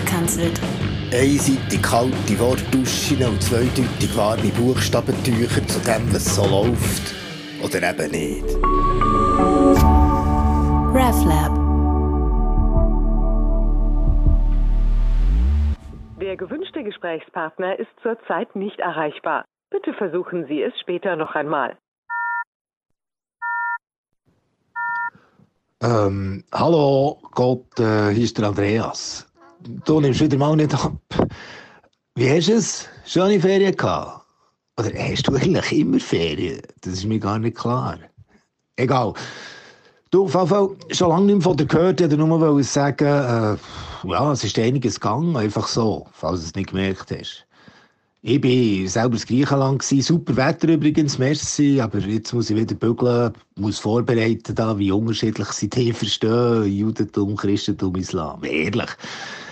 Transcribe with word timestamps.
vereinzelt. 0.00 0.60
Einseitig 1.12 1.82
kalte 1.82 2.38
Wortduschen 2.38 3.24
und 3.24 3.42
zweideutig 3.42 4.14
warme 4.16 4.50
Buchstabentücher 4.50 5.66
zu 5.66 5.80
dem, 5.80 6.12
was 6.12 6.34
so 6.34 6.46
läuft. 6.46 7.14
Oder 7.62 7.90
eben 7.90 8.10
nicht. 8.10 8.44
RefLab. 10.94 11.54
Der 16.20 16.36
gewünschte 16.36 16.84
Gesprächspartner 16.84 17.78
ist 17.78 17.88
zurzeit 18.02 18.54
nicht 18.54 18.78
erreichbar. 18.80 19.44
Bitte 19.70 19.94
versuchen 19.94 20.46
Sie 20.46 20.62
es 20.62 20.78
später 20.80 21.16
noch 21.16 21.34
einmal. 21.34 21.76
Ähm, 25.80 26.44
hallo 26.52 27.18
Gott, 27.32 27.78
äh, 27.78 28.10
hier 28.10 28.24
ist 28.24 28.36
der 28.36 28.48
Andreas. 28.48 29.27
Du 29.64 30.00
nimmst 30.00 30.20
wieder 30.20 30.38
mal 30.38 30.54
nicht 30.54 30.74
ab. 30.74 30.96
Wie 32.14 32.30
hast 32.30 32.48
du 32.48 32.52
es? 32.52 32.88
Schöne 33.04 33.40
Ferien 33.40 33.76
gehabt? 33.76 34.24
Oder 34.78 34.90
hast 34.94 35.26
du 35.26 35.34
eigentlich 35.34 35.72
immer 35.72 35.98
Ferien? 35.98 36.62
Das 36.82 36.94
ist 36.94 37.04
mir 37.04 37.18
gar 37.18 37.38
nicht 37.38 37.56
klar. 37.56 37.98
Egal. 38.76 39.14
Du, 40.10 40.28
VV, 40.28 40.76
schon 40.92 41.08
lange 41.08 41.26
nicht 41.26 41.34
mehr 41.36 41.42
von 41.42 41.56
dir 41.56 41.66
gehört, 41.66 42.00
ich 42.00 42.16
nur 42.16 42.64
sagen, 42.64 43.04
äh, 43.04 43.56
ja, 44.08 44.32
es 44.32 44.44
ist 44.44 44.58
einiges 44.58 45.00
gegangen, 45.00 45.36
einfach 45.36 45.66
so, 45.66 46.06
falls 46.12 46.40
du 46.40 46.46
es 46.46 46.54
nicht 46.54 46.70
gemerkt 46.70 47.10
hast. 47.10 47.44
Ich 48.22 48.42
war 48.42 48.88
selber 48.88 49.16
in 49.16 49.22
Griechenland, 49.22 49.82
super 49.82 50.36
Wetter 50.36 50.68
übrigens, 50.68 51.18
merci, 51.18 51.80
aber 51.80 51.98
jetzt 51.98 52.32
muss 52.32 52.50
ich 52.50 52.56
wieder 52.56 52.74
bügeln, 52.74 53.32
muss 53.56 53.78
vorbereiten, 53.78 54.54
da, 54.54 54.78
wie 54.78 54.90
unterschiedlich 54.90 55.48
sie 55.48 55.68
die 55.68 55.92
verstehen, 55.92 56.64
Judentum, 56.64 57.36
Christentum, 57.36 57.96
Islam. 57.96 58.42
Ehrlich, 58.44 58.90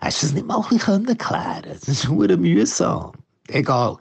hast 0.00 0.22
du 0.22 0.26
das 0.26 0.34
nicht 0.34 0.46
mal 0.46 0.56
ein 0.56 0.68
bisschen 0.68 1.18
klären 1.18 1.62
Das 1.64 1.88
ist 1.88 2.08
nur 2.08 2.28
mühsam. 2.36 3.12
Egal. 3.48 3.96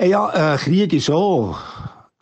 Ja, 0.00 0.54
äh, 0.54 0.56
Krieg 0.56 0.92
ist 0.92 1.10
auch. 1.10 1.58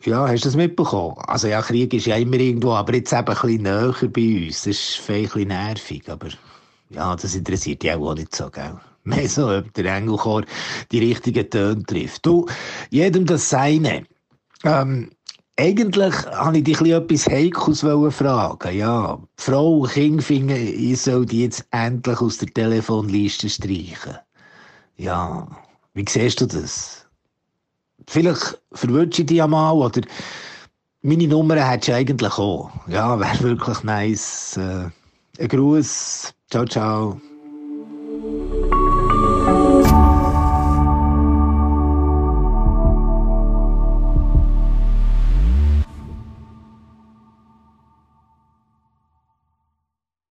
Ja, 0.05 0.27
hast 0.27 0.45
du 0.45 0.49
das 0.49 0.55
mitbekommen? 0.55 1.17
Also 1.27 1.47
ja, 1.47 1.61
Krieg 1.61 1.93
ist 1.93 2.05
ja 2.05 2.15
immer 2.15 2.37
irgendwo, 2.37 2.71
aber 2.73 2.95
jetzt 2.95 3.11
eben 3.11 3.27
ein 3.27 3.35
bisschen 3.35 3.63
näher 3.63 3.93
bei 4.01 4.45
uns. 4.45 4.63
Das 4.63 4.67
ist 4.67 5.01
ein 5.09 5.23
bisschen 5.23 5.47
nervig, 5.49 6.09
aber 6.09 6.29
ja, 6.89 7.15
das 7.15 7.35
interessiert 7.35 7.83
dich 7.83 7.93
auch 7.93 8.15
nicht 8.15 8.35
so, 8.35 8.49
gell? 8.49 8.77
mehr 9.03 9.29
so, 9.29 9.49
ob 9.49 9.73
der 9.73 9.95
Engelchor 9.95 10.43
die 10.91 10.99
richtigen 10.99 11.49
Töne 11.49 11.83
trifft. 11.83 12.25
Du, 12.25 12.45
jedem 12.89 13.25
das 13.25 13.49
Seine. 13.49 14.05
Ähm, 14.63 15.11
eigentlich 15.59 16.15
wollte 16.25 16.57
ich 16.57 16.63
dich 16.63 16.81
etwas 16.81 17.27
Heikles 17.27 17.81
fragen. 18.15 18.77
Ja, 18.77 19.19
Frau 19.35 19.81
Kingfinger, 19.81 20.55
ich 20.55 21.01
soll 21.01 21.25
die 21.25 21.43
jetzt 21.43 21.65
endlich 21.71 22.21
aus 22.21 22.37
der 22.37 22.47
Telefonliste 22.47 23.49
streichen. 23.49 24.17
Ja, 24.95 25.47
wie 25.93 26.05
siehst 26.07 26.39
du 26.39 26.45
das? 26.45 27.05
Vielleicht 28.07 28.61
verwirrst 28.71 29.19
du 29.19 29.25
dich 29.25 29.43
einmal 29.43 29.75
oder 29.75 30.01
meine 31.01 31.27
Nummer 31.27 31.55
hättest 31.55 31.89
du 31.89 31.95
eigentlich 31.95 32.37
auch. 32.37 32.71
Ja, 32.87 33.19
wäre 33.19 33.41
wirklich 33.41 33.83
nice. 33.83 34.57
Äh, 34.57 34.89
ein 35.39 35.47
Gruß. 35.47 36.33
Ciao, 36.49 36.65
ciao. 36.65 37.19